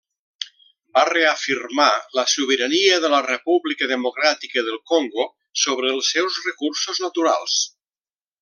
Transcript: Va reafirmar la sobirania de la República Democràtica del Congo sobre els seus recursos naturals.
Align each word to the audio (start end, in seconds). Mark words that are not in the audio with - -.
Va 0.97 1.01
reafirmar 1.09 1.89
la 2.19 2.23
sobirania 2.31 2.97
de 3.05 3.13
la 3.15 3.19
República 3.27 3.91
Democràtica 3.93 4.67
del 4.71 4.83
Congo 4.95 5.29
sobre 5.65 5.95
els 5.99 6.13
seus 6.17 6.43
recursos 6.51 7.05
naturals. 7.09 7.61